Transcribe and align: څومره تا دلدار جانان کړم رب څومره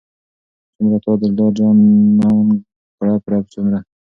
څومره 0.75 0.97
تا 1.05 1.11
دلدار 1.21 1.51
جانان 1.57 2.47
کړم 2.97 3.17
رب 3.31 3.45
څومره 3.53 3.79